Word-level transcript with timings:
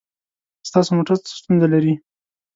ستاسو 0.69 0.89
موټر 0.97 1.15
څه 1.23 1.29
ستونزه 1.39 1.67
لري؟ 1.73 1.93